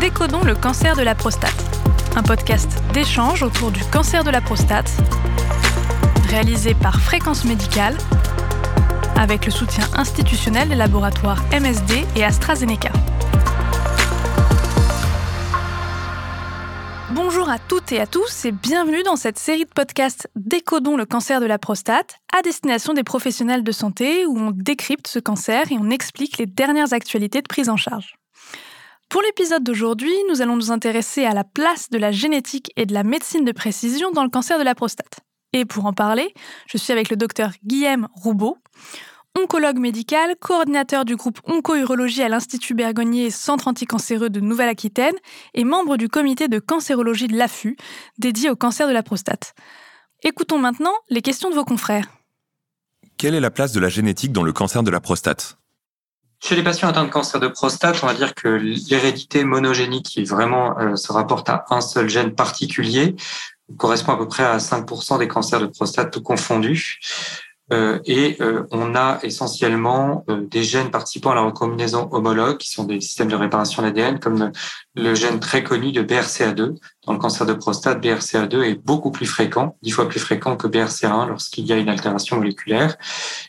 Décodons 0.00 0.42
le 0.44 0.54
cancer 0.54 0.96
de 0.96 1.02
la 1.02 1.14
prostate, 1.14 1.62
un 2.16 2.22
podcast 2.22 2.82
d'échange 2.94 3.42
autour 3.42 3.70
du 3.70 3.84
cancer 3.84 4.24
de 4.24 4.30
la 4.30 4.40
prostate, 4.40 4.90
réalisé 6.30 6.72
par 6.72 7.02
Fréquence 7.02 7.44
Médicale, 7.44 7.98
avec 9.16 9.44
le 9.44 9.50
soutien 9.52 9.84
institutionnel 9.94 10.70
des 10.70 10.74
laboratoires 10.74 11.42
MSD 11.52 12.06
et 12.16 12.24
AstraZeneca. 12.24 12.90
Bonjour 17.10 17.50
à 17.50 17.58
toutes 17.58 17.92
et 17.92 18.00
à 18.00 18.06
tous 18.06 18.46
et 18.46 18.52
bienvenue 18.52 19.02
dans 19.02 19.16
cette 19.16 19.38
série 19.38 19.66
de 19.66 19.70
podcasts 19.70 20.30
Décodons 20.34 20.96
le 20.96 21.04
cancer 21.04 21.42
de 21.42 21.46
la 21.46 21.58
prostate 21.58 22.16
à 22.34 22.40
destination 22.40 22.94
des 22.94 23.04
professionnels 23.04 23.62
de 23.62 23.72
santé 23.72 24.24
où 24.24 24.38
on 24.38 24.50
décrypte 24.50 25.08
ce 25.08 25.18
cancer 25.18 25.70
et 25.70 25.76
on 25.78 25.90
explique 25.90 26.38
les 26.38 26.46
dernières 26.46 26.94
actualités 26.94 27.42
de 27.42 27.48
prise 27.48 27.68
en 27.68 27.76
charge. 27.76 28.14
Pour 29.10 29.22
l'épisode 29.22 29.64
d'aujourd'hui, 29.64 30.14
nous 30.28 30.40
allons 30.40 30.54
nous 30.54 30.70
intéresser 30.70 31.24
à 31.24 31.34
la 31.34 31.42
place 31.42 31.90
de 31.90 31.98
la 31.98 32.12
génétique 32.12 32.70
et 32.76 32.86
de 32.86 32.94
la 32.94 33.02
médecine 33.02 33.44
de 33.44 33.50
précision 33.50 34.12
dans 34.12 34.22
le 34.22 34.30
cancer 34.30 34.56
de 34.56 34.62
la 34.62 34.76
prostate. 34.76 35.18
Et 35.52 35.64
pour 35.64 35.86
en 35.86 35.92
parler, 35.92 36.32
je 36.68 36.78
suis 36.78 36.92
avec 36.92 37.10
le 37.10 37.16
docteur 37.16 37.50
Guillaume 37.64 38.06
Roubaud, 38.14 38.56
oncologue 39.36 39.80
médical, 39.80 40.36
coordinateur 40.38 41.04
du 41.04 41.16
groupe 41.16 41.40
Onco-Urologie 41.44 42.22
à 42.22 42.28
l'Institut 42.28 42.74
Bergonier 42.74 43.30
Centre 43.30 43.66
anticancéreux 43.66 44.30
de 44.30 44.38
Nouvelle-Aquitaine 44.38 45.16
et 45.54 45.64
membre 45.64 45.96
du 45.96 46.08
comité 46.08 46.46
de 46.46 46.60
cancérologie 46.60 47.26
de 47.26 47.36
l'AFU, 47.36 47.76
dédié 48.18 48.48
au 48.48 48.54
cancer 48.54 48.86
de 48.86 48.92
la 48.92 49.02
prostate. 49.02 49.54
Écoutons 50.22 50.58
maintenant 50.58 50.94
les 51.08 51.20
questions 51.20 51.50
de 51.50 51.56
vos 51.56 51.64
confrères. 51.64 52.06
Quelle 53.16 53.34
est 53.34 53.40
la 53.40 53.50
place 53.50 53.72
de 53.72 53.80
la 53.80 53.88
génétique 53.88 54.30
dans 54.30 54.44
le 54.44 54.52
cancer 54.52 54.84
de 54.84 54.90
la 54.92 55.00
prostate? 55.00 55.59
Chez 56.42 56.56
les 56.56 56.62
patients 56.62 56.88
atteints 56.88 57.04
de 57.04 57.10
cancer 57.10 57.38
de 57.38 57.48
prostate, 57.48 58.02
on 58.02 58.06
va 58.06 58.14
dire 58.14 58.34
que 58.34 58.48
l'hérédité 58.48 59.44
monogénique 59.44 60.06
qui 60.06 60.24
vraiment 60.24 60.78
euh, 60.78 60.96
se 60.96 61.12
rapporte 61.12 61.48
à 61.48 61.66
un 61.70 61.80
seul 61.80 62.08
gène 62.08 62.34
particulier 62.34 63.14
correspond 63.76 64.12
à 64.12 64.16
peu 64.16 64.26
près 64.26 64.42
à 64.42 64.58
5% 64.58 65.18
des 65.18 65.28
cancers 65.28 65.60
de 65.60 65.66
prostate 65.66 66.10
tout 66.12 66.22
confondus. 66.22 66.98
Euh, 67.72 68.00
et 68.04 68.36
euh, 68.40 68.64
on 68.72 68.94
a 68.96 69.20
essentiellement 69.22 70.24
euh, 70.28 70.42
des 70.42 70.64
gènes 70.64 70.90
participant 70.90 71.30
à 71.30 71.34
la 71.36 71.42
recombinaison 71.42 72.08
homologue, 72.10 72.58
qui 72.58 72.70
sont 72.70 72.84
des 72.84 73.00
systèmes 73.00 73.28
de 73.28 73.36
réparation 73.36 73.82
d'ADN, 73.82 74.18
comme 74.18 74.50
le 74.96 75.14
gène 75.14 75.38
très 75.38 75.62
connu 75.62 75.92
de 75.92 76.02
BRCA2. 76.02 76.76
Dans 77.06 77.12
le 77.12 77.18
cancer 77.18 77.46
de 77.46 77.54
prostate, 77.54 78.02
BRCA2 78.04 78.62
est 78.62 78.74
beaucoup 78.74 79.12
plus 79.12 79.26
fréquent, 79.26 79.76
dix 79.82 79.92
fois 79.92 80.08
plus 80.08 80.20
fréquent 80.20 80.56
que 80.56 80.66
BRCA1 80.66 81.28
lorsqu'il 81.28 81.64
y 81.66 81.72
a 81.72 81.76
une 81.76 81.88
altération 81.88 82.36
moléculaire. 82.36 82.96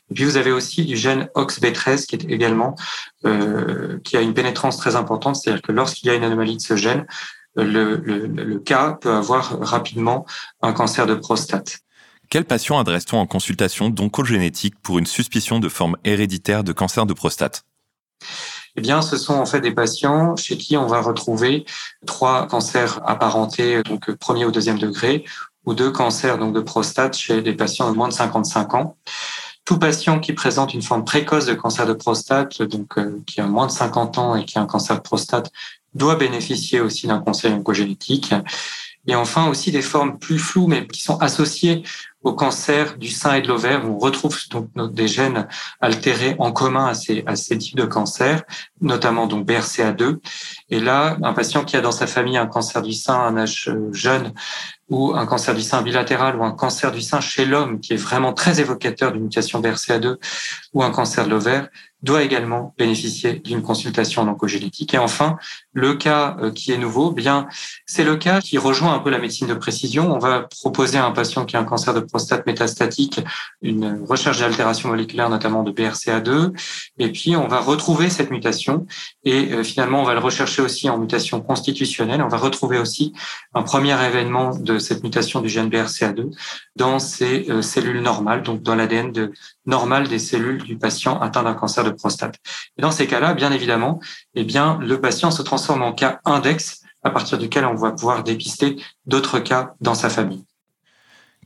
Et 0.09 0.13
puis 0.13 0.23
vous 0.23 0.37
avez 0.37 0.51
aussi 0.51 0.85
du 0.85 0.95
gène 0.95 1.27
OXB13 1.35 2.05
qui 2.05 2.15
est 2.15 2.25
également 2.25 2.75
qui 4.03 4.17
a 4.17 4.21
une 4.21 4.33
pénétrance 4.33 4.77
très 4.77 4.95
importante, 4.95 5.35
c'est-à-dire 5.35 5.61
que 5.61 5.71
lorsqu'il 5.71 6.07
y 6.07 6.11
a 6.11 6.15
une 6.15 6.23
anomalie 6.23 6.57
de 6.57 6.61
ce 6.61 6.75
gène, 6.75 7.05
le, 7.55 7.97
le, 7.97 8.25
le 8.25 8.59
cas 8.59 8.93
peut 8.93 9.11
avoir 9.11 9.59
rapidement 9.59 10.25
un 10.61 10.73
cancer 10.73 11.05
de 11.05 11.13
prostate. 11.15 11.81
Quels 12.31 12.45
patients 12.45 12.79
adresse-t-on 12.79 13.17
en 13.17 13.27
consultation 13.27 13.89
d'oncogénétique 13.89 14.75
pour 14.81 14.97
une 14.97 15.05
suspicion 15.05 15.59
de 15.59 15.67
forme 15.67 15.97
héréditaire 16.05 16.63
de 16.63 16.71
cancer 16.71 17.05
de 17.05 17.13
prostate? 17.13 17.65
Eh 18.77 18.81
bien, 18.81 19.01
ce 19.01 19.17
sont 19.17 19.33
en 19.33 19.45
fait 19.45 19.59
des 19.59 19.73
patients 19.73 20.37
chez 20.37 20.55
qui 20.55 20.77
on 20.77 20.87
va 20.87 21.01
retrouver 21.01 21.65
trois 22.05 22.47
cancers 22.47 23.01
apparentés, 23.05 23.83
donc 23.83 24.09
premier 24.13 24.45
ou 24.45 24.51
deuxième 24.51 24.79
degré, 24.79 25.25
ou 25.65 25.73
deux 25.73 25.91
cancers 25.91 26.37
donc 26.37 26.55
de 26.55 26.61
prostate 26.61 27.17
chez 27.17 27.41
des 27.41 27.51
patients 27.51 27.91
de 27.91 27.97
moins 27.97 28.07
de 28.07 28.13
55 28.13 28.75
ans. 28.75 28.95
Tout 29.65 29.77
patient 29.77 30.21
qui 30.21 30.31
présente 30.31 30.73
une 30.73 30.81
forme 30.81 31.03
précoce 31.03 31.47
de 31.47 31.53
cancer 31.53 31.85
de 31.85 31.93
prostate, 31.93 32.61
donc 32.61 32.97
euh, 32.97 33.21
qui 33.27 33.41
a 33.41 33.45
moins 33.45 33.67
de 33.67 33.73
50 33.73 34.17
ans 34.19 34.35
et 34.37 34.45
qui 34.45 34.57
a 34.57 34.61
un 34.61 34.67
cancer 34.67 34.95
de 34.95 35.01
prostate, 35.01 35.51
doit 35.95 36.15
bénéficier 36.15 36.79
aussi 36.79 37.07
d'un 37.07 37.19
conseil 37.19 37.51
oncogénétique. 37.51 38.33
Et 39.07 39.15
enfin 39.15 39.49
aussi 39.49 39.71
des 39.71 39.81
formes 39.81 40.17
plus 40.17 40.39
floues, 40.39 40.67
mais 40.67 40.87
qui 40.87 41.01
sont 41.01 41.17
associées 41.17 41.83
au 42.23 42.33
cancer 42.33 42.97
du 42.97 43.09
sein 43.09 43.33
et 43.33 43.41
de 43.41 43.47
l'ovaire. 43.47 43.83
On 43.85 43.97
retrouve 43.97 44.37
donc 44.49 44.69
des 44.93 45.07
gènes 45.07 45.47
altérés 45.79 46.35
en 46.39 46.51
commun 46.51 46.87
à 46.87 47.35
ces, 47.35 47.57
types 47.57 47.77
de 47.77 47.85
cancers, 47.85 48.43
notamment 48.79 49.27
donc 49.27 49.47
BRCA2. 49.47 50.17
Et 50.69 50.79
là, 50.79 51.17
un 51.23 51.33
patient 51.33 51.63
qui 51.63 51.75
a 51.77 51.81
dans 51.81 51.91
sa 51.91 52.07
famille 52.07 52.37
un 52.37 52.47
cancer 52.47 52.81
du 52.81 52.93
sein 52.93 53.15
à 53.15 53.27
un 53.27 53.37
âge 53.37 53.69
euh, 53.69 53.91
jeune 53.91 54.33
ou 54.91 55.15
un 55.15 55.25
cancer 55.25 55.55
du 55.55 55.61
sein 55.61 55.81
bilatéral 55.81 56.35
ou 56.35 56.43
un 56.43 56.51
cancer 56.51 56.91
du 56.91 57.01
sein 57.01 57.21
chez 57.21 57.45
l'homme 57.45 57.79
qui 57.79 57.93
est 57.93 57.97
vraiment 57.97 58.33
très 58.33 58.59
évocateur 58.59 59.11
d'une 59.11 59.23
mutation 59.23 59.61
BRCA2 59.61 60.17
ou 60.73 60.83
un 60.83 60.91
cancer 60.91 61.25
de 61.25 61.29
l'ovaire 61.31 61.69
doit 62.03 62.23
également 62.23 62.73
bénéficier 62.77 63.33
d'une 63.33 63.61
consultation 63.61 64.23
en 64.23 64.27
oncogénétique. 64.27 64.93
Et 64.93 64.97
enfin, 64.97 65.37
le 65.73 65.93
cas 65.93 66.35
euh, 66.39 66.51
qui 66.51 66.71
est 66.71 66.77
nouveau, 66.77 67.11
bien, 67.11 67.47
c'est 67.85 68.03
le 68.03 68.15
cas 68.15 68.41
qui 68.41 68.57
rejoint 68.57 68.93
un 68.93 68.99
peu 68.99 69.09
la 69.09 69.19
médecine 69.19 69.47
de 69.47 69.53
précision. 69.53 70.11
On 70.11 70.17
va 70.17 70.47
proposer 70.61 70.97
à 70.97 71.05
un 71.05 71.11
patient 71.11 71.45
qui 71.45 71.55
a 71.57 71.59
un 71.59 71.63
cancer 71.63 71.93
de 71.93 71.99
prostate 71.99 72.45
métastatique 72.45 73.21
une 73.61 74.03
recherche 74.07 74.39
d'altération 74.39 74.89
moléculaire, 74.89 75.29
notamment 75.29 75.63
de 75.63 75.71
BRCA2. 75.71 76.53
Et 76.97 77.11
puis, 77.11 77.35
on 77.35 77.47
va 77.47 77.59
retrouver 77.59 78.09
cette 78.09 78.31
mutation 78.31 78.87
et 79.23 79.53
euh, 79.53 79.63
finalement, 79.63 80.01
on 80.01 80.05
va 80.05 80.13
le 80.13 80.19
rechercher 80.19 80.61
aussi 80.61 80.89
en 80.89 80.97
mutation 80.97 81.39
constitutionnelle. 81.41 82.21
On 82.23 82.27
va 82.27 82.37
retrouver 82.37 82.79
aussi 82.79 83.13
un 83.53 83.61
premier 83.61 83.93
événement 84.05 84.55
de 84.55 84.79
cette 84.81 85.03
mutation 85.03 85.39
du 85.39 85.47
gène 85.47 85.69
BRCA2 85.69 86.35
dans 86.75 86.99
ces 86.99 87.49
euh, 87.49 87.61
cellules 87.61 88.01
normales, 88.01 88.43
donc 88.43 88.61
dans 88.61 88.75
l'ADN 88.75 89.11
de, 89.11 89.31
normal 89.65 90.07
des 90.07 90.19
cellules 90.19 90.61
du 90.63 90.77
patient 90.77 91.19
atteint 91.19 91.43
d'un 91.43 91.53
cancer 91.53 91.83
de 91.83 91.91
prostate. 91.91 92.35
Et 92.77 92.81
dans 92.81 92.91
ces 92.91 93.07
cas-là, 93.07 93.33
bien 93.33 93.51
évidemment, 93.51 93.99
eh 94.35 94.43
bien, 94.43 94.77
le 94.81 94.99
patient 94.99 95.31
se 95.31 95.41
transforme 95.41 95.83
en 95.83 95.93
cas 95.93 96.19
index 96.25 96.81
à 97.03 97.09
partir 97.09 97.37
duquel 97.37 97.65
on 97.65 97.75
va 97.75 97.91
pouvoir 97.91 98.23
dépister 98.23 98.75
d'autres 99.05 99.39
cas 99.39 99.73
dans 99.81 99.95
sa 99.95 100.09
famille. 100.09 100.43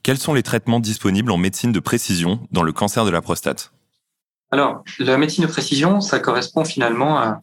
Quels 0.04 0.18
sont 0.18 0.34
les 0.34 0.44
traitements 0.44 0.80
disponibles 0.80 1.32
en 1.32 1.38
médecine 1.38 1.72
de 1.72 1.80
précision 1.80 2.48
dans 2.52 2.64
le 2.64 2.72
cancer 2.72 3.06
de 3.06 3.10
la 3.10 3.22
prostate? 3.22 3.72
Alors, 4.52 4.84
la 5.00 5.18
médecine 5.18 5.46
de 5.46 5.50
précision, 5.50 6.02
ça 6.02 6.20
correspond 6.20 6.64
finalement 6.64 7.18
à 7.18 7.42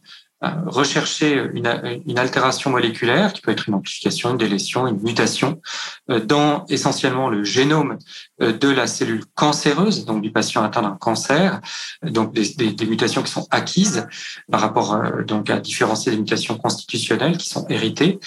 rechercher 0.65 1.41
une, 1.53 1.67
altération 2.17 2.69
moléculaire, 2.69 3.33
qui 3.33 3.41
peut 3.41 3.51
être 3.51 3.69
une 3.69 3.75
amplification, 3.75 4.31
une 4.31 4.37
délétion, 4.37 4.87
une 4.87 5.01
mutation, 5.01 5.61
euh, 6.09 6.19
dans 6.19 6.65
essentiellement 6.67 7.29
le 7.29 7.43
génome 7.43 7.97
euh, 8.41 8.51
de 8.51 8.69
la 8.69 8.87
cellule 8.87 9.23
cancéreuse, 9.35 10.05
donc 10.05 10.21
du 10.21 10.31
patient 10.31 10.63
atteint 10.63 10.81
d'un 10.81 10.97
cancer, 10.99 11.61
donc 12.03 12.33
des, 12.33 12.85
mutations 12.85 13.23
qui 13.23 13.31
sont 13.31 13.47
acquises 13.51 14.07
par 14.51 14.61
rapport 14.61 14.95
euh, 14.95 15.23
donc 15.23 15.49
à 15.49 15.59
différencier 15.59 16.11
des 16.11 16.17
mutations 16.17 16.57
constitutionnelles 16.57 17.37
qui 17.37 17.47
sont 17.47 17.65
héritées. 17.69 18.19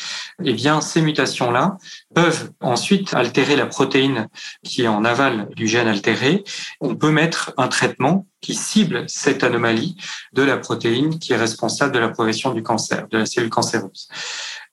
Eh 0.42 0.54
bien, 0.54 0.80
ces 0.80 1.02
mutations-là 1.02 1.76
peuvent 2.16 2.50
ensuite 2.62 3.12
altérer 3.12 3.56
la 3.56 3.66
protéine 3.66 4.28
qui 4.64 4.84
est 4.84 4.88
en 4.88 5.04
aval 5.04 5.50
du 5.54 5.68
gène 5.68 5.86
altéré. 5.86 6.44
On 6.80 6.96
peut 6.96 7.10
mettre 7.10 7.52
un 7.58 7.68
traitement 7.68 8.26
qui 8.40 8.54
cible 8.54 9.04
cette 9.06 9.44
anomalie 9.44 9.96
de 10.32 10.42
la 10.42 10.56
protéine 10.56 11.18
qui 11.18 11.34
est 11.34 11.36
responsable 11.36 11.92
de 11.92 11.98
la 11.98 12.08
progression 12.08 12.54
du 12.54 12.62
cancer, 12.62 13.06
de 13.08 13.18
la 13.18 13.26
cellule 13.26 13.50
cancéreuse. 13.50 14.08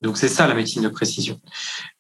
Donc 0.04 0.18
c'est 0.18 0.28
ça 0.28 0.48
la 0.48 0.54
médecine 0.54 0.84
de 0.84 0.90
précision. 0.90 1.40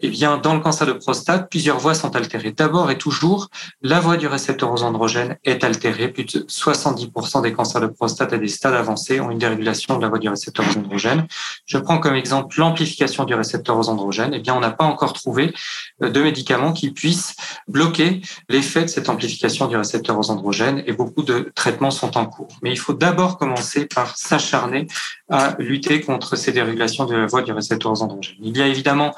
Eh 0.02 0.09
bien, 0.09 0.38
dans 0.38 0.53
le 0.53 0.59
cancer 0.59 0.86
de 0.86 0.91
prostate, 0.91 1.50
plusieurs 1.50 1.80
voies 1.80 1.94
sont 1.94 2.14
altérées. 2.18 2.52
D'abord 2.52 2.91
et 2.91 2.97
toujours, 2.97 3.47
la 3.81 4.02
voie 4.02 4.18
du 4.18 4.28
récepteur 4.28 4.74
aux 4.74 4.84
androgènes 4.84 5.38
est 5.46 5.64
altérée. 5.64 6.09
Plus 6.09 6.25
de 6.25 6.40
70% 6.42 7.42
des 7.42 7.53
cancers 7.53 7.80
de 7.80 7.88
prostate 7.88 8.34
à 8.34 8.38
des 8.38 8.50
stades 8.50 8.74
avancés 8.74 9.22
ont 9.22 9.31
une 9.31 9.38
dérégulation 9.38 9.96
de 9.96 10.02
la 10.02 10.09
voie 10.09 10.19
du 10.19 10.28
récepteur 10.28 10.66
aux 10.69 10.78
androgènes. 10.78 11.25
Je 11.66 11.78
prends 11.78 11.97
comme 12.00 12.16
exemple 12.16 12.59
l'amplification 12.59 13.24
du 13.24 13.36
récepteur 13.36 13.78
aux 13.78 13.88
androgènes. 13.88 14.34
Eh 14.34 14.40
bien, 14.40 14.53
on 14.53 14.59
n'a 14.59 14.72
pas 14.72 14.84
encore 14.84 15.13
trouvé 15.13 15.53
euh, 16.02 16.09
de 16.09 16.22
médicaments 16.22 16.74
qui 16.74 16.92
puissent 16.92 17.38
bloquer 17.69 18.19
l'effet 18.50 18.81
de 18.81 18.88
cette 18.88 19.08
amplification 19.08 19.68
du 19.68 19.78
récepteur 19.78 20.19
aux 20.19 20.30
androgènes 20.30 20.84
et 20.86 20.92
beaucoup 20.92 21.24
de 21.24 21.53
traitements 21.56 21.92
sont 21.92 22.18
en 22.18 22.25
cours. 22.25 22.58
Mais 22.62 22.72
il 22.72 22.80
faut 22.80 22.94
d'abord 22.94 23.38
commencer 23.38 23.86
par 23.86 24.18
s'acharner 24.18 24.88
à 25.30 25.56
lutter 25.58 26.01
contre 26.01 26.36
ces 26.36 26.51
dérégulations 26.51 27.06
de 27.06 27.16
la 27.16 27.28
voie 27.28 27.44
du 27.44 27.54
récepteur 27.54 27.93
il 28.42 28.57
y 28.57 28.62
a 28.62 28.68
évidemment 28.68 29.16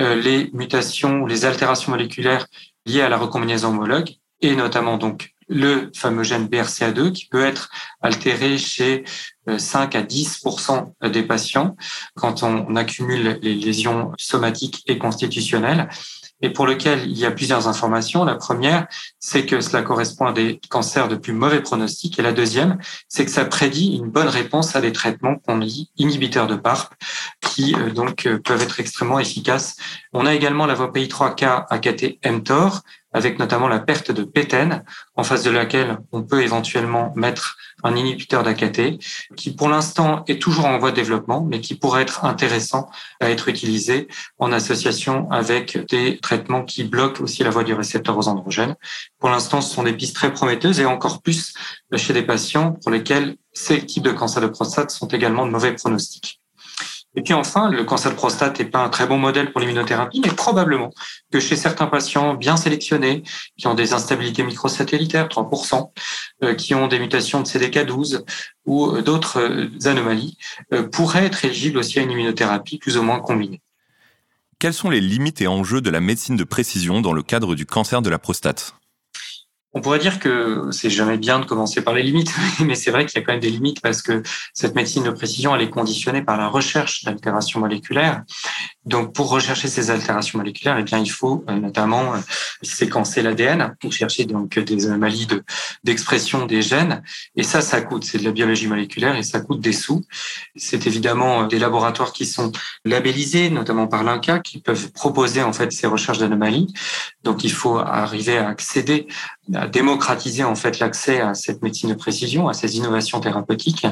euh, 0.00 0.14
les 0.14 0.50
mutations 0.52 1.26
les 1.26 1.44
altérations 1.44 1.92
moléculaires 1.92 2.46
liées 2.86 3.02
à 3.02 3.08
la 3.08 3.16
recombinaison 3.16 3.68
homologue 3.68 4.10
et 4.40 4.54
notamment 4.54 4.98
donc 4.98 5.34
le 5.48 5.90
fameux 5.96 6.24
gène 6.24 6.46
BRCA2 6.46 7.12
qui 7.12 7.26
peut 7.26 7.44
être 7.44 7.70
altéré 8.02 8.58
chez 8.58 9.04
5 9.46 9.94
euh, 9.94 9.98
à 9.98 10.02
10% 10.02 11.10
des 11.10 11.22
patients 11.22 11.76
quand 12.14 12.42
on 12.42 12.76
accumule 12.76 13.38
les 13.42 13.54
lésions 13.54 14.12
somatiques 14.18 14.82
et 14.86 14.98
constitutionnelles 14.98 15.88
et 16.40 16.50
pour 16.50 16.66
lequel 16.66 17.08
il 17.10 17.18
y 17.18 17.26
a 17.26 17.30
plusieurs 17.30 17.68
informations. 17.68 18.24
La 18.24 18.36
première, 18.36 18.86
c'est 19.18 19.46
que 19.46 19.60
cela 19.60 19.82
correspond 19.82 20.26
à 20.26 20.32
des 20.32 20.60
cancers 20.68 21.08
de 21.08 21.16
plus 21.16 21.32
mauvais 21.32 21.60
pronostic. 21.60 22.18
Et 22.18 22.22
la 22.22 22.32
deuxième, 22.32 22.78
c'est 23.08 23.24
que 23.24 23.30
ça 23.30 23.44
prédit 23.44 23.96
une 23.96 24.10
bonne 24.10 24.28
réponse 24.28 24.76
à 24.76 24.80
des 24.80 24.92
traitements 24.92 25.36
qu'on 25.36 25.58
dit 25.58 25.90
inhibiteurs 25.96 26.46
de 26.46 26.56
PARP, 26.56 26.94
qui 27.40 27.74
euh, 27.74 27.90
donc 27.90 28.26
euh, 28.26 28.38
peuvent 28.38 28.62
être 28.62 28.80
extrêmement 28.80 29.18
efficaces. 29.18 29.76
On 30.12 30.26
a 30.26 30.34
également 30.34 30.66
la 30.66 30.74
voie 30.74 30.92
PI3K 30.92 31.66
AKT 31.70 32.18
mTOR, 32.24 32.82
avec 33.12 33.38
notamment 33.38 33.68
la 33.68 33.80
perte 33.80 34.12
de 34.12 34.22
pétène, 34.22 34.84
en 35.16 35.24
face 35.24 35.42
de 35.42 35.50
laquelle 35.50 35.98
on 36.12 36.22
peut 36.22 36.42
éventuellement 36.42 37.12
mettre 37.16 37.56
un 37.84 37.96
inhibiteur 37.96 38.42
d'AKT, 38.42 38.98
qui 39.36 39.54
pour 39.54 39.68
l'instant 39.68 40.24
est 40.26 40.40
toujours 40.40 40.66
en 40.66 40.78
voie 40.78 40.90
de 40.90 40.96
développement, 40.96 41.42
mais 41.48 41.60
qui 41.60 41.74
pourrait 41.74 42.02
être 42.02 42.24
intéressant 42.24 42.90
à 43.20 43.30
être 43.30 43.48
utilisé 43.48 44.08
en 44.38 44.52
association 44.52 45.30
avec 45.30 45.78
des 45.90 46.18
traitements 46.18 46.64
qui 46.64 46.84
bloquent 46.84 47.22
aussi 47.22 47.44
la 47.44 47.50
voie 47.50 47.64
du 47.64 47.74
récepteur 47.74 48.16
aux 48.16 48.28
androgènes. 48.28 48.76
Pour 49.18 49.30
l'instant, 49.30 49.60
ce 49.60 49.74
sont 49.74 49.82
des 49.82 49.92
pistes 49.92 50.16
très 50.16 50.32
prometteuses 50.32 50.80
et 50.80 50.86
encore 50.86 51.22
plus 51.22 51.54
chez 51.96 52.12
des 52.12 52.22
patients 52.22 52.72
pour 52.72 52.90
lesquels 52.90 53.36
ces 53.52 53.84
types 53.84 54.04
de 54.04 54.12
cancer 54.12 54.42
de 54.42 54.48
prostate 54.48 54.90
sont 54.90 55.08
également 55.08 55.46
de 55.46 55.50
mauvais 55.50 55.74
pronostics. 55.74 56.40
Et 57.18 57.22
puis 57.22 57.34
enfin, 57.34 57.68
le 57.68 57.82
cancer 57.82 58.12
de 58.12 58.16
prostate 58.16 58.60
n'est 58.60 58.64
pas 58.64 58.78
un 58.78 58.88
très 58.90 59.04
bon 59.04 59.18
modèle 59.18 59.50
pour 59.50 59.60
l'immunothérapie, 59.60 60.20
mais 60.24 60.30
probablement 60.30 60.92
que 61.32 61.40
chez 61.40 61.56
certains 61.56 61.88
patients 61.88 62.34
bien 62.34 62.56
sélectionnés, 62.56 63.24
qui 63.56 63.66
ont 63.66 63.74
des 63.74 63.92
instabilités 63.92 64.44
microsatellitaires, 64.44 65.26
3%, 65.26 65.90
euh, 66.44 66.54
qui 66.54 66.76
ont 66.76 66.86
des 66.86 67.00
mutations 67.00 67.40
de 67.40 67.48
CDK12 67.48 68.22
ou 68.66 68.86
euh, 68.86 69.02
d'autres 69.02 69.40
euh, 69.40 69.68
anomalies, 69.90 70.38
pourraient 70.92 71.24
être 71.24 71.44
éligibles 71.44 71.78
aussi 71.78 71.98
à 71.98 72.02
une 72.02 72.12
immunothérapie 72.12 72.78
plus 72.78 72.96
ou 72.96 73.02
moins 73.02 73.18
combinée. 73.18 73.62
Quelles 74.60 74.72
sont 74.72 74.88
les 74.88 75.00
limites 75.00 75.40
et 75.40 75.48
enjeux 75.48 75.80
de 75.80 75.90
la 75.90 75.98
médecine 75.98 76.36
de 76.36 76.44
précision 76.44 77.00
dans 77.00 77.12
le 77.12 77.24
cadre 77.24 77.56
du 77.56 77.66
cancer 77.66 78.00
de 78.00 78.10
la 78.10 78.20
prostate? 78.20 78.76
On 79.78 79.80
pourrait 79.80 80.00
dire 80.00 80.18
que 80.18 80.70
c'est 80.72 80.90
jamais 80.90 81.18
bien 81.18 81.38
de 81.38 81.44
commencer 81.44 81.82
par 81.82 81.94
les 81.94 82.02
limites, 82.02 82.34
mais 82.64 82.74
c'est 82.74 82.90
vrai 82.90 83.06
qu'il 83.06 83.20
y 83.20 83.22
a 83.22 83.24
quand 83.24 83.32
même 83.32 83.40
des 83.40 83.48
limites 83.48 83.80
parce 83.80 84.02
que 84.02 84.24
cette 84.52 84.74
médecine 84.74 85.04
de 85.04 85.10
précision, 85.10 85.54
elle 85.54 85.62
est 85.62 85.70
conditionnée 85.70 86.20
par 86.20 86.36
la 86.36 86.48
recherche 86.48 87.04
d'altérations 87.04 87.60
moléculaires. 87.60 88.24
Donc, 88.88 89.12
pour 89.12 89.28
rechercher 89.28 89.68
ces 89.68 89.90
altérations 89.90 90.38
moléculaires, 90.38 90.76
eh 90.80 90.82
bien, 90.82 90.98
il 90.98 91.10
faut 91.10 91.44
euh, 91.48 91.60
notamment 91.60 92.14
euh, 92.14 92.18
séquencer 92.62 93.22
l'ADN 93.22 93.76
pour 93.80 93.92
chercher 93.92 94.24
donc 94.24 94.58
des 94.58 94.86
anomalies 94.86 95.26
de, 95.26 95.44
d'expression 95.84 96.46
des 96.46 96.62
gènes. 96.62 97.02
Et 97.36 97.42
ça, 97.42 97.60
ça 97.60 97.82
coûte. 97.82 98.04
C'est 98.04 98.18
de 98.18 98.24
la 98.24 98.32
biologie 98.32 98.66
moléculaire 98.66 99.14
et 99.14 99.22
ça 99.22 99.40
coûte 99.40 99.60
des 99.60 99.74
sous. 99.74 100.04
C'est 100.56 100.86
évidemment 100.86 101.42
euh, 101.42 101.46
des 101.46 101.58
laboratoires 101.58 102.12
qui 102.12 102.24
sont 102.24 102.50
labellisés, 102.84 103.50
notamment 103.50 103.86
par 103.86 104.02
l'INCA, 104.02 104.38
qui 104.40 104.58
peuvent 104.58 104.90
proposer 104.92 105.42
en 105.42 105.52
fait 105.52 105.70
ces 105.70 105.86
recherches 105.86 106.18
d'anomalies. 106.18 106.72
Donc, 107.22 107.44
il 107.44 107.52
faut 107.52 107.76
arriver 107.78 108.38
à 108.38 108.48
accéder 108.48 109.06
démocratiser 109.48 110.44
en 110.44 110.54
fait 110.54 110.78
l'accès 110.78 111.20
à 111.20 111.34
cette 111.34 111.62
médecine 111.62 111.90
de 111.90 111.94
précision, 111.94 112.48
à 112.48 112.54
ces 112.54 112.76
innovations 112.76 113.20
thérapeutiques. 113.20 113.86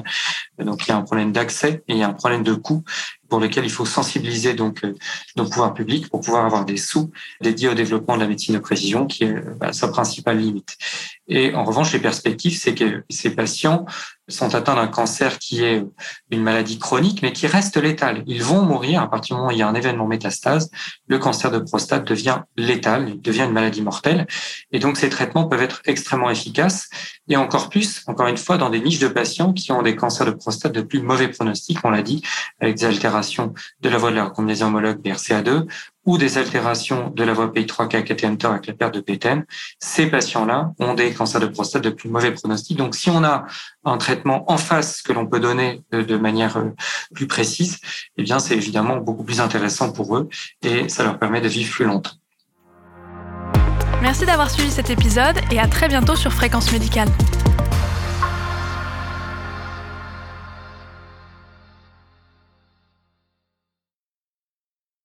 Donc 0.59 0.87
il 0.87 0.91
y 0.91 0.93
a 0.93 0.97
un 0.97 1.03
problème 1.03 1.33
d'accès 1.33 1.83
et 1.89 1.95
il 1.95 1.99
y 1.99 2.03
a 2.03 2.09
un 2.09 2.13
problème 2.13 2.43
de 2.43 2.55
coût 2.55 2.85
pour 3.29 3.41
lequel 3.41 3.65
il 3.65 3.71
faut 3.71 3.85
sensibiliser 3.85 4.55
donc 4.55 4.85
euh, 4.85 4.95
nos 5.37 5.45
pouvoirs 5.45 5.75
publics 5.75 6.09
pour 6.09 6.21
pouvoir 6.21 6.45
avoir 6.45 6.65
des 6.65 6.77
sous 6.77 7.11
dédiés 7.41 7.69
au 7.69 7.75
développement 7.75 8.17
de 8.17 8.23
la 8.23 8.29
médecine 8.29 8.55
de 8.55 8.61
précision, 8.61 9.07
qui 9.07 9.25
est 9.25 9.35
bah, 9.59 9.73
sa 9.73 9.89
principale 9.89 10.39
limite. 10.39 10.77
Et 11.29 11.55
en 11.55 11.65
revanche, 11.65 11.93
les 11.93 11.99
perspectives, 11.99 12.57
c'est 12.57 12.75
que 12.75 13.05
ces 13.11 13.31
patients 13.31 13.85
sont 14.29 14.55
atteints 14.55 14.75
d'un 14.75 14.89
cancer 14.89 15.39
qui 15.39 15.63
est 15.63 15.85
une 16.31 16.43
maladie 16.43 16.79
chronique, 16.79 17.23
mais 17.23 17.33
qui 17.33 17.47
reste 17.47 17.77
létale. 17.77 18.25
Ils 18.27 18.43
vont 18.43 18.63
mourir 18.63 19.03
à 19.03 19.11
partir 19.11 19.37
du 19.37 19.41
moment 19.41 19.51
où 19.51 19.53
il 19.53 19.59
y 19.59 19.63
a 19.63 19.69
un 19.69 19.75
événement 19.75 20.07
métastase. 20.07 20.71
Le 21.07 21.19
cancer 21.19 21.51
de 21.51 21.59
prostate 21.59 22.07
devient 22.07 22.41
létal, 22.57 23.09
il 23.09 23.21
devient 23.21 23.43
une 23.43 23.53
maladie 23.53 23.83
mortelle. 23.83 24.27
Et 24.73 24.79
donc, 24.79 24.97
ces 24.97 25.09
traitements 25.11 25.47
peuvent 25.47 25.63
être 25.63 25.81
extrêmement 25.85 26.31
efficaces. 26.31 26.89
Et 27.29 27.37
encore 27.37 27.69
plus, 27.69 28.03
encore 28.07 28.27
une 28.27 28.37
fois, 28.37 28.59
dans 28.59 28.71
des 28.71 28.81
niches 28.81 28.99
de 28.99 29.09
patients 29.09 29.53
qui 29.53 29.71
ont 29.71 29.83
des 29.83 29.95
cancers 29.95 30.27
de 30.27 30.33
prostate 30.33 30.73
de 30.73 30.81
plus 30.81 31.01
mauvais 31.01 31.29
pronostics, 31.29 31.79
on 31.85 31.91
l'a 31.91 32.03
dit, 32.03 32.23
avec 32.61 32.77
des 32.77 32.85
altérations 32.85 33.16
de 33.81 33.89
la 33.89 33.99
voie 33.99 34.11
de 34.11 34.17
la 34.17 34.31
combinaison 34.31 34.67
homologue 34.67 35.01
BRCA2 35.03 35.67
ou 36.07 36.19
des 36.19 36.39
altérations 36.39 37.11
de 37.11 37.25
la 37.25 37.33
voie 37.33 37.49
PI3K 37.49 38.05
KTM 38.05 38.37
avec 38.45 38.67
la 38.67 38.75
perte 38.75 38.95
de 38.95 39.01
PTM, 39.01 39.45
ces 39.81 40.07
patients-là 40.07 40.73
ont 40.79 40.95
des 40.95 41.13
cancers 41.13 41.41
de 41.41 41.47
prostate 41.47 41.83
de 41.83 41.91
plus 41.91 42.09
mauvais 42.09 42.31
pronostic. 42.31 42.77
Donc, 42.77 42.95
si 42.95 43.11
on 43.11 43.25
a 43.25 43.47
un 43.85 43.99
traitement 43.99 44.51
en 44.51 44.57
face 44.57 45.03
que 45.03 45.13
l'on 45.13 45.27
peut 45.27 45.41
donner 45.41 45.83
de, 45.91 46.17
manière 46.17 46.57
euh, 46.59 46.71
plus 47.15 47.27
précise, 47.27 47.79
eh 48.17 48.23
bien, 48.23 48.39
c'est 48.39 48.55
évidemment 48.55 48.99
beaucoup 48.99 49.25
plus 49.25 49.41
intéressant 49.41 49.93
pour 49.93 50.17
eux 50.17 50.29
et 50.63 50.89
ça 50.89 51.03
leur 51.03 51.19
permet 51.19 51.41
de 51.41 51.49
vivre 51.49 51.73
plus 51.73 51.85
longtemps. 51.85 52.13
Merci 54.01 54.27
d'avoir 54.27 54.51
suivi 54.51 54.71
cet 54.71 54.91
épisode 54.91 55.37
et 55.51 55.59
à 55.59 55.67
très 55.67 55.89
bientôt 55.89 56.15
sur 56.15 56.33
Fréquence 56.33 56.71
Médicale. 56.71 57.09